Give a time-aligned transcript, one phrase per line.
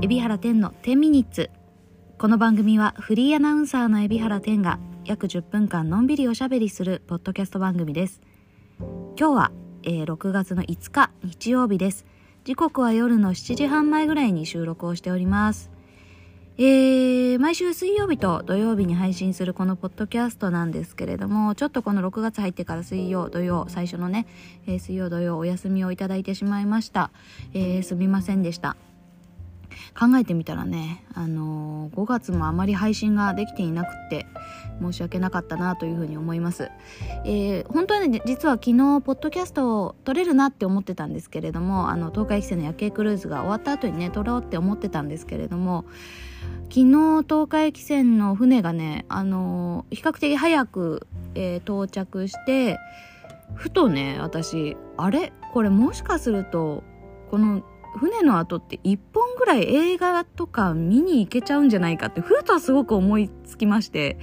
[0.00, 1.50] 海老原天の10ミニッツ
[2.18, 8.20] この番組はフリーアナウンサーの海老原天が約10分間のんびりおしゃべりするポッドキャスト番組です
[8.78, 9.50] 今日は、
[9.82, 12.06] えー6月の5日日曜日です
[12.44, 15.68] 時刻は夜の7時半前ぐらいに収録をしております
[16.60, 24.26] えー、毎週水曜日と土曜日に配信するこのポッドキャストなんですけれども、ちょっとこの6月入ってから水曜、土曜、最初のね、
[24.66, 27.12] えー水曜、土曜お休みをいただいてしまいました。
[27.54, 28.76] えーすみませんでした。
[29.98, 34.26] 考えてみたらね、あのー5月もあまり配信ができていなくって
[34.80, 36.70] 申し訳なかったなというふうに思います、
[37.24, 45.84] えー本当はね実は昨日ポッドキャストを撮れるなって思ってたんですけれどもあの東海汽船の夜景クルーズが終わった後にね撮ろうって思ってたんですけれども
[46.64, 52.78] 昨日東海汽船の船がねあのー比較的早く、えー到着して
[53.54, 55.32] ふとね私あれ？
[55.54, 56.84] これもしかすると
[57.30, 57.62] この
[57.96, 64.18] 船の後って1本ぐらい映画とか見に行けちゃうんじゃないかってふとはすごく思いつきまして、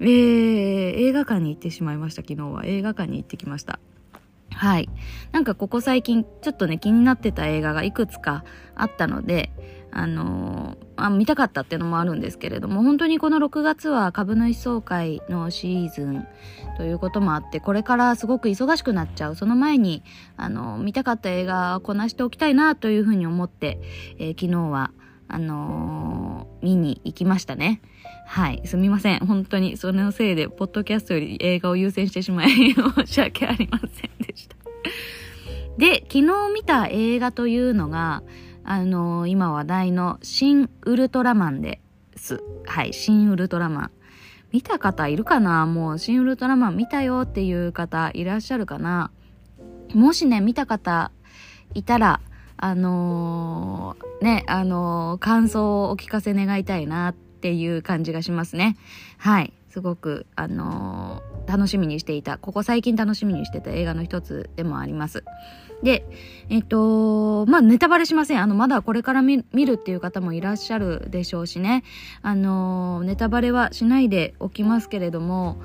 [0.00, 0.06] えー、
[1.08, 2.64] 映画館に行ってしまいました昨日は。
[2.64, 3.78] 映画館に行ってきました。
[4.52, 4.88] はい。
[5.32, 9.50] なんかここ最近ちょっとね気になってた映画がいくつかあったので
[9.98, 16.26] あのあ見たかったっていうのもあるんですけれども本当にこの6月は株主総会のシーズン
[16.76, 19.36] ということもあってこれからすごく忙しくなっちゃう。
[19.36, 20.02] その前に
[20.36, 23.80] あの見たかった映画をこなしておきたいなというふうに思って、
[24.18, 24.90] えー昨日は
[25.28, 27.80] あのー見に行きましたね。
[28.26, 28.60] はい。
[28.66, 29.20] すみません。
[29.20, 34.56] 本当にそのせいでポッドキャストより映画を優先してしまい申し訳ありませんでした。
[35.78, 38.22] で昨日見た映画というのが
[38.68, 41.80] あのー今話題の新ウルトラマンで
[42.16, 42.42] す。
[42.66, 43.90] はい、新ウルトラマン。
[44.50, 45.66] 見た方いるかな？
[45.66, 49.12] もう新ウルトラマン見たよっていう方いらっしゃるかな？
[49.94, 51.12] もしね、見た方
[51.74, 52.20] いたら、
[52.56, 58.76] あのーね、あのー感想をお聞かせ願いたいなっていう感じがしますね。
[59.18, 59.52] はい。
[59.70, 65.24] すごく、あのー楽しみにしていた、ここ最近楽しみにしてた映画の一つでもあります。
[65.82, 66.04] で、
[66.48, 68.42] えっと、まあ、ネタバレしません。
[68.42, 71.84] あの、まだこれから見るっていう方もいらっしゃるでしょうしね。
[72.22, 75.60] あの、ネタバレはしないでおきますけれども、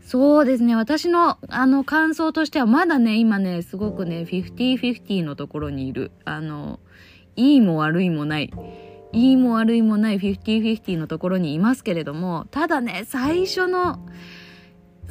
[0.00, 0.76] そうですね。
[0.76, 6.12] 私の、あの、感想としては、まだね、今ね、すごくね、50-50のところにいる。
[6.26, 6.78] あの、
[7.36, 8.50] いいも悪いもない。
[9.12, 13.98] いいも悪いもない50-50のところにいますけれども、ただね、最初の、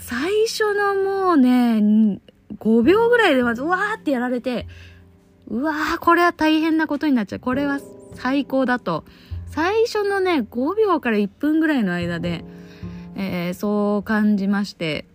[0.05, 2.19] 最初のもうね、
[2.59, 4.67] 5秒ぐらいでまず、うわーってやられて、
[5.47, 7.39] うわー、これは大変なことになっちゃう。
[7.39, 7.79] これは
[8.13, 9.05] 最高だと。
[9.47, 12.43] 最初のね、5秒から1分ぐらいの間で、
[13.15, 15.05] えーそう感じまして、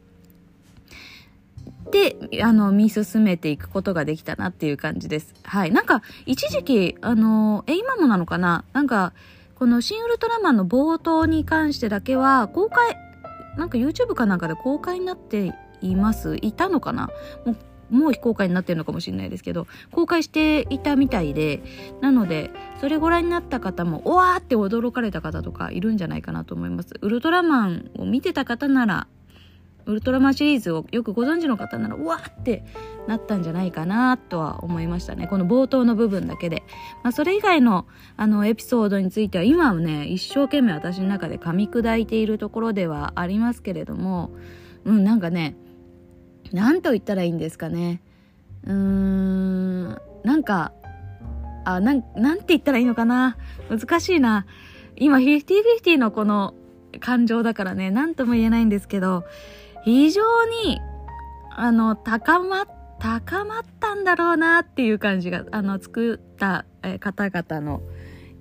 [1.91, 5.35] で、あの、見進めていくことができたなっていう感じです。
[5.43, 5.71] はい。
[5.71, 8.65] なんか、一時期、あの、え、今もなのかな？
[8.73, 9.13] なんか、
[9.55, 12.97] この新ウルトラマンの冒頭に関してだけは、公開、
[13.59, 15.53] なんか YouTube かなんかで公開になって
[15.83, 16.37] います。
[16.41, 17.11] いたのかな？
[17.45, 17.57] もう
[17.91, 21.63] もう非公開になってるのかもしれないですけど公開していたみたいで
[22.03, 26.91] なのでそれご覧になった方もおわーって驚かれた方とかいるんじゃないかなと思います。
[27.01, 29.07] ウルトラマンを見てた方なら
[29.89, 32.63] ウルトラマンシリーズをよくご存知の方ならうわーって
[33.07, 35.27] なったんじゃないかなとは思いましたね。
[35.27, 36.63] この冒頭の部分だけで、
[37.03, 37.87] まあ、それ以外の
[38.19, 44.31] あのエピソードについては今はね一生懸命私の中で噛み砕いているところではありますけれども
[44.85, 45.57] うんなんかね
[46.53, 48.03] なんと言ったらいいんですかね。
[48.65, 49.89] うーん
[50.23, 50.73] なんか
[51.65, 53.39] あなんなんて言ったらいいのかな。
[53.71, 54.45] 難しいな。
[54.97, 56.53] 今50-50のこの
[57.01, 59.25] 感情だからね何とも言えないんですけど
[59.89, 60.83] 非常に
[61.51, 62.67] あの高ま
[63.01, 67.81] 高まったんだろうなっていう感じがあの作った、え方々の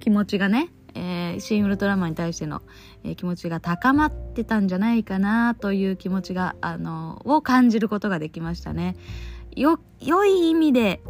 [0.01, 2.63] 気持ちがね、えー新ウルトラマンに対しての、
[3.05, 8.97] えー気持ちが高まってたんじゃないかなという気持ちがあのを感じることができましたね。
[9.55, 11.01] よ良い意味で、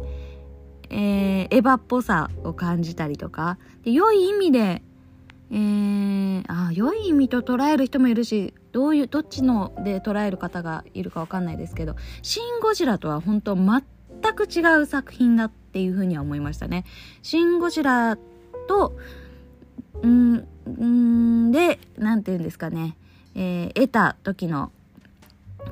[0.88, 4.82] えーエヴァっぽさを感じたりとかで良い意味で
[5.50, 13.82] えー、あ良い意味と捉える人もいるしどういうどっちので捉える方がいるかわかんないですけど「シン・ゴジラ」とは本当全
[14.34, 16.84] く違う作品だっていうふうには思いましたね。
[17.22, 18.16] シン・ゴジラ
[18.68, 18.96] と
[20.02, 20.46] うん
[21.48, 22.96] んでなんて言うんですかね、
[23.34, 24.70] えー得た時の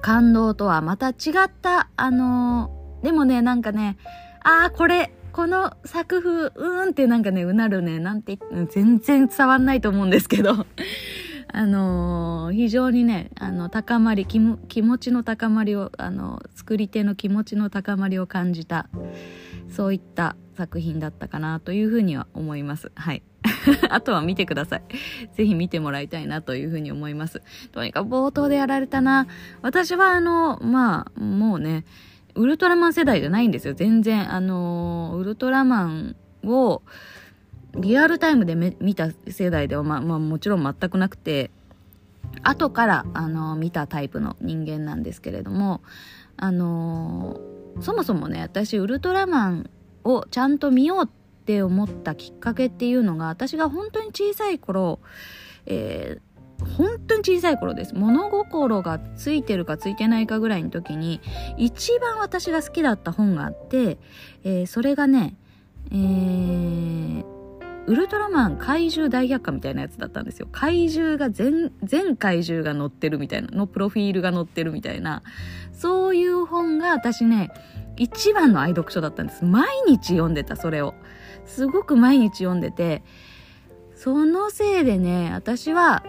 [0.00, 1.12] 感動とはまた違
[1.46, 3.99] ったあのーでもねなんかね
[4.42, 8.38] ああこれこの作風うーんってなんかねうなるねなんて
[8.70, 10.66] 全然伝わんないと思うんですけど
[11.56, 14.38] あのー非常にねあの高まり気
[14.69, 18.88] 気持ちの高まりをあの作り手の気持ちの高まりを感じた
[19.70, 22.93] そういった作品だったかなというふうには思います。
[22.94, 23.23] はい。
[23.91, 24.82] あとは見てください。
[25.35, 27.43] ぜひ見てもらいたいなというふうに思います。
[27.73, 29.26] とにかく冒頭でやられたな。
[29.62, 31.85] 私はあの、まあ、もうね、
[32.35, 33.75] ウルトラマン世代じゃないんですよ。
[33.75, 34.32] 全然。
[34.32, 36.82] あの、ウルトラマンを
[37.78, 41.50] リアルタイムで見た世代では、ま、まあ、もちろん全くなくて、
[42.43, 45.82] 後から、あの、見たタイプの人間なんですけれども、
[46.37, 47.40] あの、
[47.81, 49.70] そもそもね、私、ウルトラマン
[50.05, 51.08] をちゃんと見ようっ
[51.44, 55.00] て思ったきっかけっていうのが、私が本当に小さい頃、
[55.67, 56.26] えー
[56.78, 57.94] 本当に小さい頃です。
[57.94, 61.20] 物心がついてるかついてないかぐらいの時に、
[61.58, 63.99] 一番私が好きだった本があって、
[64.43, 65.37] えー、それがね、
[65.90, 67.25] えー、
[67.87, 70.49] ウルトラマン怪獣大百科みたいなやつだったんですよ。
[70.50, 75.23] 怪獣が全、全怪獣が載ってるみたいな、のプロフィールが載ってるみたいな、
[75.73, 77.50] そういう本が私ね、
[77.97, 79.44] 一番の愛読書だったんです。
[79.44, 80.94] 毎日読んでた、それを。
[81.44, 83.05] すごく毎日読んでて、
[83.94, 86.05] そのせいでね、私は、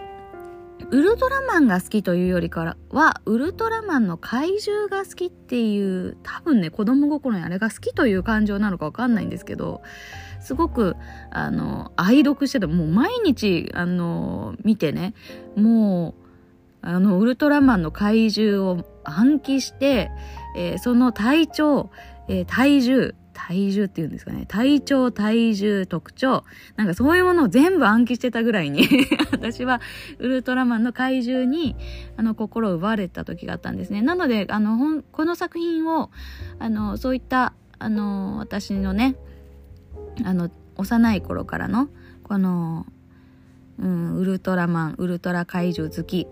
[0.90, 9.82] ウルトラマンが好きというよりからは、ウルトラマンの怪獣が好きっていう、多分ね、子供心にあれが好きという感情なのかわかんないんですけど、
[10.40, 10.96] すごく、
[11.30, 12.66] あの、愛読してた。
[12.66, 15.12] もう毎日、あの、見てね、
[15.56, 16.28] もう、
[16.80, 20.10] あの、ウルトラマンの怪獣を暗記して、
[20.56, 21.90] えー、その体調、
[22.28, 24.46] えー、体重、体重っていうんですかね。
[24.48, 26.42] 体調、体重、特徴。
[26.74, 28.88] なんかそういうものを全部暗記してたぐらいに
[29.30, 29.80] 私は
[30.18, 31.76] ウルトラマンの怪獣に、
[32.16, 34.02] あの、心を奪われた時があったんですね。
[34.02, 36.10] なので、あの、この作品を、
[36.58, 39.14] あの、そういった、あの、私のね、
[40.24, 41.88] あの、幼い頃からの、
[42.24, 42.86] この、
[43.78, 46.26] うん、ウルトラマン、ウルトラ怪獣好き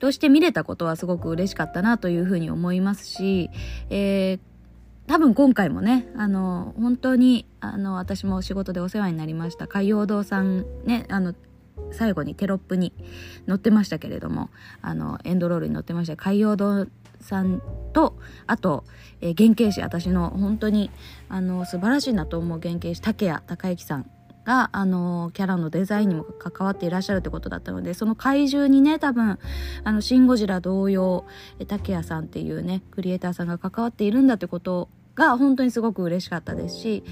[0.00, 3.50] として見れたことはすごく嬉しかったなというふうに思いますし、
[3.88, 4.51] えー、
[5.12, 11.34] 多分今回もね、あの、本当に、あの、私も仕事でお世話になりました、海洋堂さんね、あの、
[11.90, 12.94] 最後にテロップに
[13.46, 14.48] 載ってましたけれども、
[14.80, 16.16] あの、エンドロールに載ってました。
[16.16, 16.86] 海洋堂
[17.20, 17.60] さん
[17.92, 18.16] と、
[18.46, 18.84] あと、
[19.20, 20.90] えー、原型師、私の本当に、
[21.28, 24.10] あの、素晴らしいなと思う原型師、竹谷隆之さん
[24.46, 29.38] が、あの、キャラのデザインにも関わっていらっしゃるってことだったので、その怪獣にね、多分、
[29.84, 31.26] あの、シン・ゴジラ同様、
[31.68, 37.04] 竹谷さんっていうね、クリエイターさんが関わっているんだってことが、本当にすごく嬉しかったですし、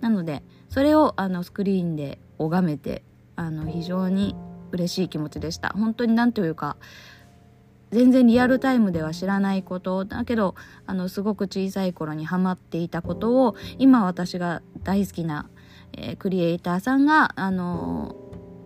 [0.00, 3.02] なので、それを、あの、スクリーンで拝めて、
[3.36, 4.34] あの、非常に
[4.72, 5.70] 嬉しい気持ちでした。
[5.70, 6.76] 本当になんというか、
[7.92, 10.56] 全然リアルタイムでは知らないことだけど
[10.86, 15.48] あのすごく小さい頃にハマっていたことを今私が大好きな
[15.96, 18.14] えー、クリエイターさんが、あの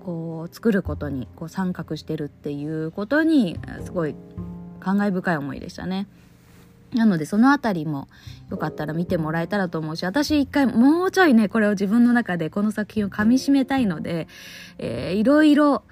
[0.00, 4.14] ー、こう作ることにこう参画してるっていうことにすごい
[4.81, 6.08] 感慨深い思いでしたね。
[6.94, 8.08] なのでそのあたりも
[8.50, 14.26] よかったら見てもらえたらと思うし、私一回もうちょいね、これを自分の中でこの作品を噛み締めたいので、
[14.78, 15.84] えー、いろいろ、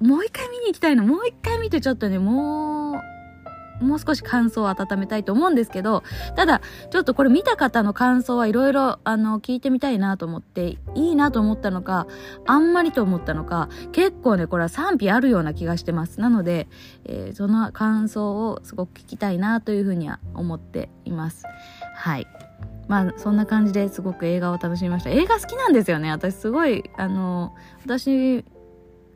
[0.00, 1.04] もう一回見に行きたいの。
[1.04, 3.11] もう一回見てちょっとね、もう、
[3.80, 6.02] もう少し感想を温めたいと思うんですけど、
[6.36, 6.60] ただ、
[6.90, 12.06] ちょっとこれ見た方の感想はいろいろ、あの、聞いてみたいなと思って、いいなと思ったのか、
[12.46, 16.20] あんまりと思ったのか、結構ね、これは賛否あるような気がしてます。
[16.20, 16.68] なので、
[17.04, 21.44] えー、その感想をすごく聞きたいなというふうには思っています。
[21.94, 22.26] はい。
[22.88, 25.10] まあ、そんな感じですごく映画を楽しみました。
[25.10, 26.10] 映画好きなんですよね。
[26.10, 27.54] 私すごい、あの、
[27.84, 28.44] 私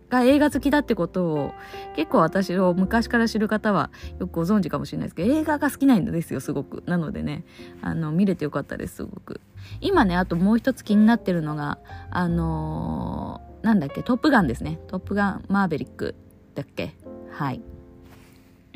[0.08, 1.52] が映画好きだってことを
[1.96, 6.82] 結構私を昔から知る方はよくご存知かもしれないですけど映画が好きなんですよすごく。
[6.86, 7.44] なのでね
[7.82, 9.40] あの見れてよかったですすごく。
[9.80, 11.78] 今ねあともう一つ気になってるのが
[12.10, 14.78] あのー、なんだっけトップガンですね。
[14.86, 16.14] トップガンマーベリック
[16.54, 16.94] だっけ？
[17.32, 17.60] はい。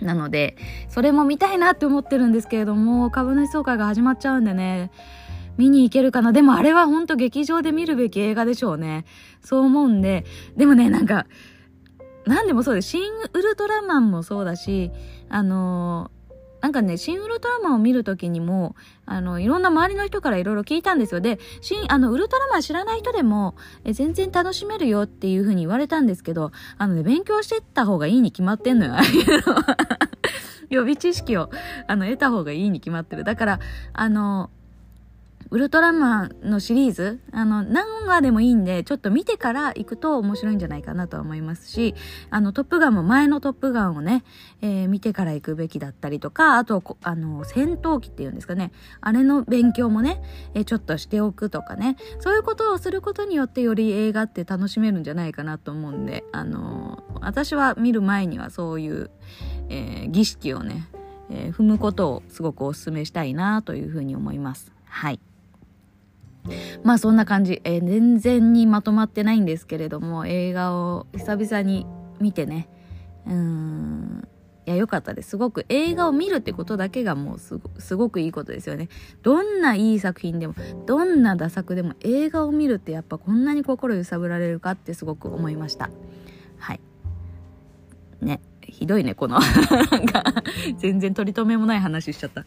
[0.03, 0.57] なので
[0.89, 4.91] それも見たいなって思ってるんですけれども株主総会が始まっちゃうんでね
[5.57, 6.33] 見に行けるかな。
[6.33, 9.05] でもあれはほんと劇場で見るべき映画でしょうね。
[9.43, 10.25] そう思うんで、
[10.57, 11.27] でもね、なんか、
[12.27, 12.91] なんでもそうです。
[12.91, 14.91] シン・ウルトラマンもそうだし、
[15.29, 16.31] あのー、
[16.61, 18.77] なんかね、シン・ウルトラマンを見るときにも、
[19.07, 21.21] あの、いろんな周りの人からいろいろ聞いたんですよ。
[21.21, 23.55] で、シン、あの、ウルトラマン知らない人でも、
[23.85, 28.95] え全然楽しめるよっていうふうに言われたんですけど、あのね、勉強してった方がいいに決まってんのよ。
[30.69, 31.51] 予備知識を、
[31.89, 33.25] あの、得た方がいいに決まってる。
[33.25, 33.61] だから、
[33.95, 34.51] あの、
[35.51, 41.97] ウルトラマンのシリーズ、あの、何話でもいいんで、ちょっと見てから行くと面白いんじゃないかなとは思いますし、
[42.31, 44.23] あの、トップガンも前のトップガンをね、
[44.63, 50.23] えー、見てから行くべきだったりとか、あと、あの、戦闘機っていうんですかね、あれの勉強もね、
[50.55, 59.11] えー、ちょっとしておくとかね、そういうことをすることによってより映画って楽しめるんじゃないかなと思うんで、あの、私は見る前にはそういう、
[59.69, 60.87] えー、儀式をね、
[61.33, 64.73] え踏むことをすごくお勧めしたいなというふうに思います。
[64.85, 65.21] はい。
[66.83, 71.87] まあそんな感じ、えー、全然にまとまってないんですけれども映画を久々に
[72.21, 72.69] 見てね。
[73.27, 74.29] うん。
[74.67, 75.31] いや良かったです。
[75.31, 78.89] すごく映画を見るってことだけがもうすごすごくいいことですよね。
[79.23, 80.55] どんないい作品でも
[80.87, 85.91] どんなダ作でも映画を見るってやっぱこんなに心揺さぶられるかってすごく思いました。
[86.59, 86.81] はい。
[88.21, 89.41] ねひどいねこの。
[89.91, 90.23] なんか
[90.77, 92.45] 全然取り留めもない話しちゃった。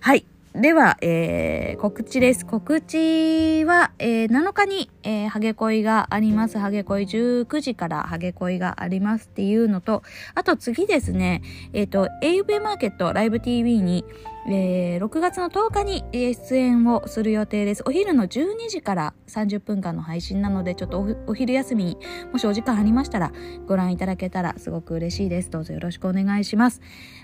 [0.00, 0.26] はい。
[0.54, 2.44] では、えー、告知です。
[2.44, 6.58] 告知は、えー、7日に、えー、ハゲ恋があります。
[6.58, 10.02] ハゲ恋19時からハゲ恋がありますっていうのと、
[10.34, 11.40] あと次ですね、
[11.72, 14.04] えっ、ー、と、AUB マーケットライブ TV に、
[14.46, 17.82] えー、6月の10日に出演をする予定です。
[17.86, 21.98] お昼の12時から30分間の配信なので、ちょっとお昼休みに
[22.30, 23.32] もしお時間ありましたら
[23.66, 25.48] ご覧いただけたらすごく嬉しいです。
[25.50, 26.82] どうぞよろしくお願いします。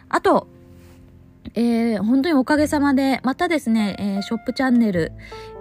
[0.08, 0.48] あと、
[1.54, 5.12] えー、本当におかげさまで、またですね、えー、ショップチャンネル、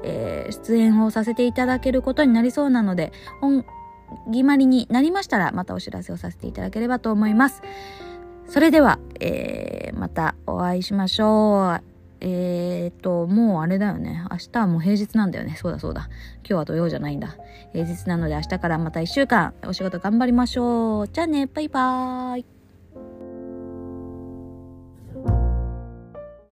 [0.04, 3.66] えー、出演をさせていただけることになりそうなので、本
[4.32, 7.62] 決まりになりましたら、またお知らせをさせていただければと思います。
[8.48, 11.98] それでは、えー、またお会いしましょう。
[12.20, 14.26] えーと、もうあれだよね。
[14.32, 15.56] 明日はもう平日なんだよね。
[15.56, 16.10] そうだそうだ。
[16.40, 17.36] 今日は土曜じゃないんだ。
[17.74, 21.08] 平日なので明日からまた一週間お仕事頑張りましょう。
[21.08, 22.57] じゃあね、バイバーイ。